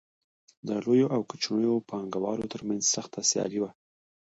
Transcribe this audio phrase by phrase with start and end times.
[0.65, 3.71] د لویو او کوچنیو پانګوالو ترمنځ سخته سیالي وه